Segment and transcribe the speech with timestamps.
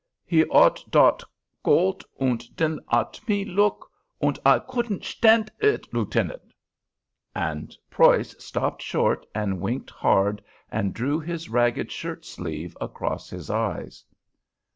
[0.25, 1.23] He ot dot
[1.63, 6.41] golt unt den ot me look, unt I couldn't shtaendt ut, lieutenant"
[7.51, 10.41] And Preuss stopped short and winked hard
[10.71, 14.03] and drew his ragged shirt sleeve across his eyes.